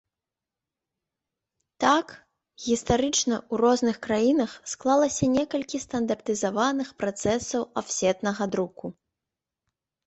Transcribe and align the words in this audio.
Так, 1.83 2.05
гістарычна 2.65 3.35
ў 3.41 3.53
розных 3.63 3.97
краінах 4.07 4.57
склалася 4.73 5.25
некалькі 5.37 5.83
стандартызаваных 5.85 6.87
працэсаў 7.05 7.61
афсетнага 7.85 8.43
друку. 8.55 8.85